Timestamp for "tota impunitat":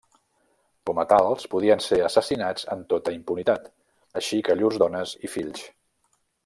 2.95-3.71